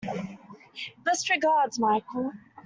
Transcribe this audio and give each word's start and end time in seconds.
Best 1.05 1.29
regards, 1.29 1.77
Michael 1.77 2.31